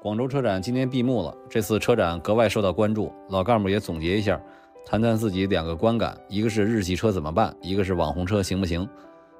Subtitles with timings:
[0.00, 3.12] 广州车展今天闭幕了，这次车展格外受到关注。
[3.30, 4.40] 老干部也总结一下，
[4.86, 8.88] 谈谈自己两个观感：一个是日系车怎么办，一个是网红车行不行。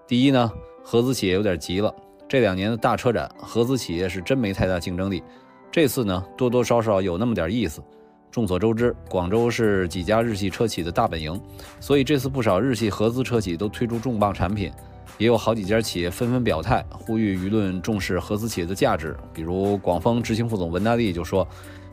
[0.05, 0.51] 第一呢，
[0.83, 1.95] 合资企业有点急了。
[2.29, 5.23] 这两年的大车展，合资企业是真没太大竞争力。
[5.71, 7.81] 这次呢，多多少少有那么点意思。
[8.29, 11.41] 众所周知，广州是几家日系车企的大本营，
[11.79, 14.73] 所以这次不少日系合资车企都推出重磅产品。
[15.17, 19.17] 也有好几家企业纷纷表态，呼吁舆论重视合资企业的价值。
[19.33, 21.47] 比如广丰执行副总文大力就说：“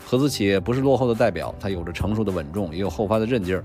[0.06, 3.64] 合资企业不是落后的代表，它有着成熟的稳重，也有后发的韧劲儿。”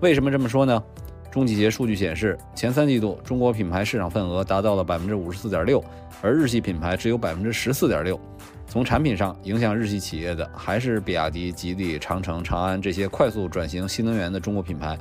[0.00, 0.82] 为什么这么说呢？
[1.30, 5.82] 中汽协数据显示，前三季度中国品牌市场份额达到了百分之五十四点六，
[6.22, 8.18] 而日系品牌只有百分之十四点六。
[8.66, 14.98] 从产品上影响日系企业的，还是比亚迪、吉利、长城、长安这些快速转型新能源的中国品牌，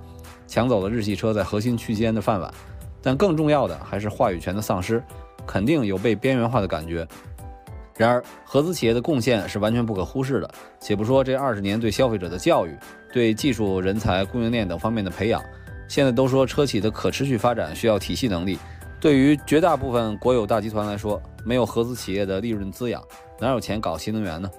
[0.48, 2.54] 抢走了日系车在核心区间的饭碗。
[3.08, 5.02] 但更重要的还是话语权的丧失，
[5.46, 7.08] 肯定有被边缘化的感觉。
[7.96, 10.50] 然而，合资企业的贡献是完全不可忽视的。
[10.82, 12.78] 且不说这二十年对消费者的教育、
[13.14, 15.42] 对技术人才、供应链等方面的培养，
[15.88, 18.60] 现在都说车企的可持续发展需要体系能力。
[19.00, 23.02] 对于绝大部分国有大集团来说，没有合资企业的利润滋养，
[23.40, 24.52] 哪有钱搞新能源呢？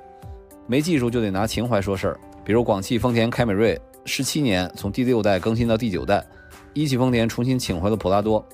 [0.67, 2.21] 没技术就得拿情怀说事儿。
[2.43, 6.25] 比如广汽丰田凯美瑞，十七年从第六代更新到第九代。
[6.75, 8.45] 一汽丰田重新请回了普拉多，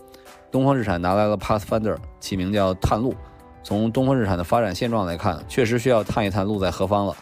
[0.50, 3.14] 东风日产拿来了 Pathfinder，起名叫探路。
[3.62, 7.16] 从东风日产的发展现状来看，确实需要探一探路在何方了。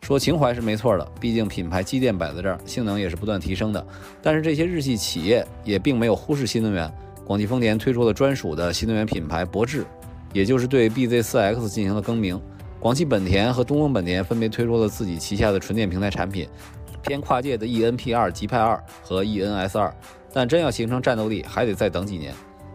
[0.00, 3.84] 说情怀是没错的，毕竟品牌积淀摆在这儿，性能也是不断提升的。
[4.22, 6.90] 但是这些日系企业也并没有忽视新能源。
[7.24, 9.84] 广汽丰田推出了专属的新能源品牌博智，
[10.32, 12.40] 也就是对 BZ4X 进行了更名。
[12.78, 16.48] 广汽本田和东风本田分别推出了自己旗下的纯电平台产品，
[17.02, 19.92] 偏跨界的 ENP2 极派2和 ENS2。
[20.32, 22.34] 但真要形成战斗力，还得再等几年。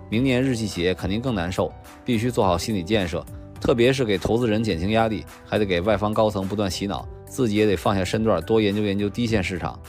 [0.09, 1.71] 明年日系企业肯定更难受，
[2.05, 3.25] 必须做好心理建设，
[3.59, 9.79] 特别是给投资人减轻压力，还得给外方高层不断洗脑，自己也得放下身段，多研究研究低线市场。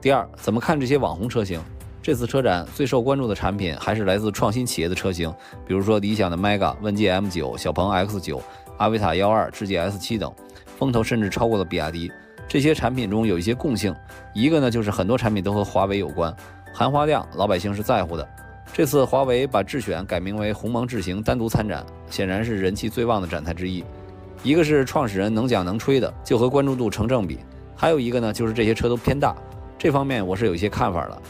[0.00, 1.60] 第二，怎么看这些网红车型？
[2.02, 5.32] 这次车展最受关注的产品还是来自创新企业的车型，
[5.64, 8.40] 比如说理想的 Mega、问界 M9、小鹏 X9、
[8.76, 10.32] 阿维塔幺二、智界 S7 等，
[10.78, 12.10] 风头甚至超过了比亚迪。
[12.48, 13.94] 这些产品中有一些共性，
[14.34, 16.34] 一个呢就是很多产品都和华为有关。
[16.72, 18.26] 含花量，老百姓是在乎的。
[18.72, 23.84] 这次华为把智选改名为鸿蒙智行，单独参展，显然是人气最旺的展台之一。
[24.42, 27.36] 一个是创始人能讲能吹的，就和关注度成正比；
[27.76, 29.36] 还有一个呢，就是这些车都偏大，
[29.78, 31.22] 这方面我是有一些看法的。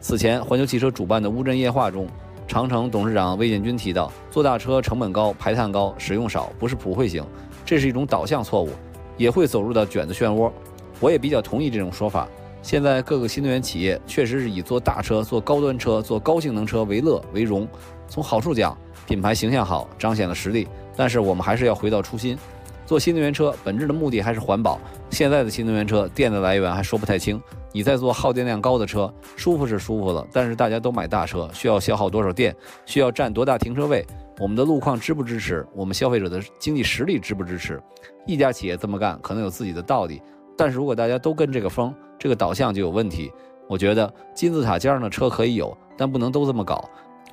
[0.00, 2.06] 此前环球汽车主办的乌镇夜话中，
[2.46, 7.24] 长城董事长魏建军提到，做大车成本高、排碳高、使用少，不是普惠型，
[7.64, 8.68] 这是一种导向错误，
[9.16, 10.52] 也会走入到卷子漩涡。
[11.00, 12.28] 我也比较同意这种说法。
[12.62, 17.66] 现在各个新能源企业确实是以做大车、做高端车、做高性能车为乐为荣。
[18.06, 18.76] 从好处讲，
[19.06, 20.68] 品牌形象好，彰显了实力。
[20.96, 22.36] 但是我们还是要回到初心，
[22.84, 24.78] 做新能源车本质的目的还是环保。
[25.10, 27.40] 现在的新能源车电的来源还说不太清。
[27.72, 32.54] 你在做耗电量高的车，舒服是舒服了，但是大家都买大车，需要消耗多少电？
[32.84, 34.04] 需要占多大停车位？
[34.38, 35.64] 我们的路况支不支持？
[35.72, 37.80] 我们消费者的经济实力支不支持？
[38.26, 40.20] 一家企业这么干可能有自己的道理，
[40.56, 43.30] 但是如果大家都跟这个风，这个导向就有问题，
[43.68, 46.88] 我觉得金字塔尖上的车可以有，但不能都这么搞。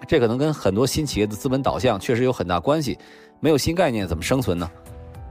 [0.08, 2.98] 这可能跟很多新企业的资本导向确实有很大关系。
[3.40, 4.70] 没有新概念怎么生存呢？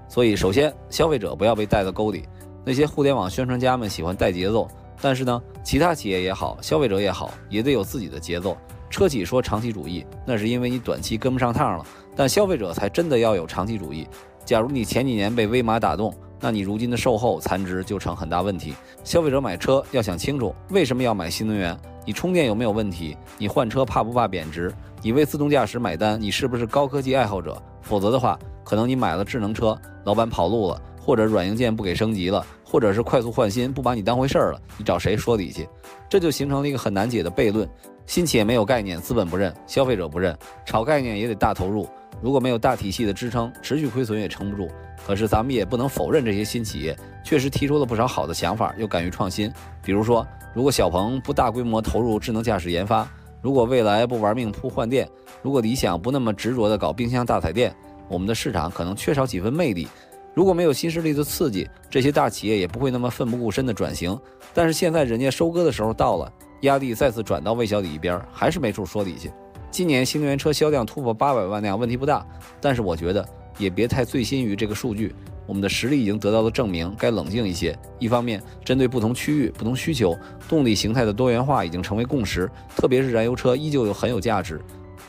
[0.08, 2.24] 所以，首先消费者不要被带到沟里。
[2.64, 4.68] 那些互联网宣传家们喜欢带节奏，
[5.00, 8.56] 但是呢，其他企业也好，消费者也好，也得有自己的节奏。
[8.90, 14.06] 车企说长期主义，那是因为你短期跟不上趟了，但消费者才真的要有长期主义。
[14.44, 18.74] 假如你前几年被威马打动，那你如今的售后残值就成很大问题。
[19.04, 23.16] 消费者买车要想清楚为什么要买新能源，你充电有没有问题？
[23.38, 24.72] 你换车怕不怕贬值？
[25.02, 27.60] 你为自动驾驶买单，你是不是高科技爱好者？
[27.82, 35.68] 否则的话，可能你买了智能车，老板跑路了，或者软硬件不给升级了，或者是快速换新不把你当回事儿了，你找谁说理去？
[36.08, 37.68] 这就形成了一个很难解的悖论：
[38.06, 41.88] 新企业没有概念，资本不认，消费者不认，炒概念也得大投入。
[42.22, 44.68] 如果没有大体系的支撑，持续亏损也撑不住。
[45.06, 49.52] 可是咱们也不能否认，这些新企业确实提出了不少好的想法，又敢于创新。
[49.82, 53.08] 比如说，如果小鹏不大规模投入智能驾驶研发，
[53.42, 55.08] 如果未来不玩命铺换电，
[55.42, 57.72] 如果理想不那么执着地搞冰箱大彩电，
[58.08, 59.86] 我们的市场可能缺少几分魅力。
[60.34, 64.18] 如果没有新势力的刺激，这些大企业也不会那么奋不顾身地转型。
[64.52, 66.32] 但是现在人家收割的时候到了，
[66.62, 69.30] 压力再次转到魏小李一边，还是没处说理去。
[69.70, 72.26] 今年新能源车销量突破八百万辆，问题不大。
[72.60, 73.26] 但是我觉得
[73.58, 75.14] 也别太醉心于这个数据，
[75.46, 77.78] 我们的实力已经得到了证明，该冷静一些。
[77.98, 80.16] 一方面，针对不同区域、不同需求，
[80.48, 84.60] 动力形态的多元化已经成为共识，特别是燃油车依旧有很有价值。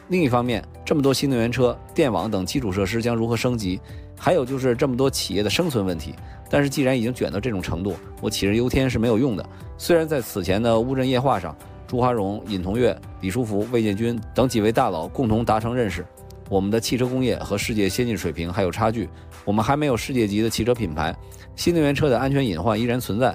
[0.09, 3.79] 另一方面，这么多新能源车、电网等基础设施将如何升级？
[4.19, 6.13] 还有就是这么多企业的生存问题。
[6.49, 9.45] 但是既然已经卷到这种程度，我杞人忧天是没有用的。
[9.77, 11.55] 虽然在此前的乌镇夜话上，
[11.87, 16.05] 朱华荣、尹同跃、李书福、魏建军等几位大佬共同达成认识，
[16.49, 19.09] 我们的汽车工业和世界先进水平还有差距，
[19.45, 21.15] 我们还没有世界级的汽车品牌，
[21.55, 23.33] 新能源车的安全隐患依然存在。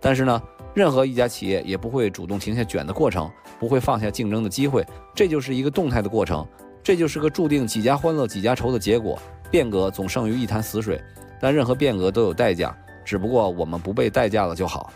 [0.00, 0.42] 但是呢，
[0.72, 4.82] 任何一家企业也不会主动停下卷的过程，不会放下竞争的机会，
[5.14, 6.46] 这就是一个动态的过程，
[6.82, 9.18] 这就是个注定几家欢乐几家愁的结果。
[9.50, 10.98] 变革总胜于一潭死水。
[11.42, 14.92] 但任何变革都有代价，只不过我们不被代价了就好。